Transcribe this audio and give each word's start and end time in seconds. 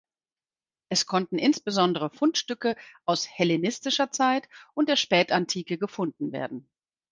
Es 0.89 1.05
konnten 1.05 1.37
insbesondere 1.37 2.09
Fundstücke 2.09 2.75
aus 3.05 3.27
hellenistischer 3.29 4.09
Zeit 4.09 4.49
und 4.73 4.89
der 4.89 4.95
Spätantike 4.95 5.77
gefunden 5.77 6.31
werden. 6.31 6.67